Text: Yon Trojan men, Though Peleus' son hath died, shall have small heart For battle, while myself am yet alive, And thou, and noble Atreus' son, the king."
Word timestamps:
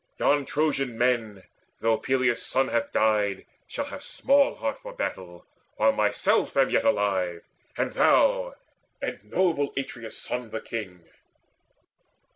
Yon 0.17 0.45
Trojan 0.47 0.97
men, 0.97 1.43
Though 1.79 1.99
Peleus' 1.99 2.41
son 2.43 2.69
hath 2.69 2.91
died, 2.91 3.45
shall 3.67 3.85
have 3.85 4.01
small 4.03 4.55
heart 4.55 4.79
For 4.79 4.93
battle, 4.93 5.45
while 5.75 5.91
myself 5.91 6.57
am 6.57 6.71
yet 6.71 6.83
alive, 6.85 7.43
And 7.77 7.91
thou, 7.93 8.55
and 8.99 9.23
noble 9.23 9.71
Atreus' 9.77 10.17
son, 10.17 10.49
the 10.49 10.59
king." 10.59 11.07